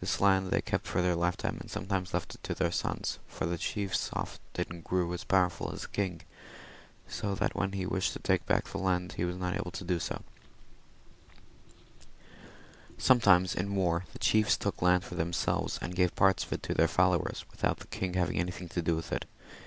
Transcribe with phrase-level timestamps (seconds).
[0.00, 3.18] This land they kept for their lifetime, and some times left it to their sons,
[3.26, 6.22] for the chiefs often grew as powerful as the king,
[7.06, 9.84] so that when he wished to take back the land he was not able to
[9.84, 10.22] do so.
[10.24, 10.86] 18 CONQUEST
[12.08, 12.14] OF
[12.48, 13.04] GAUL BY THE FRANKS.
[13.04, 16.62] [CH Sometimes in war the chiefs took land for themselves, and gave parts of it
[16.62, 19.26] to their followers without the king having ai^iihing to do with it.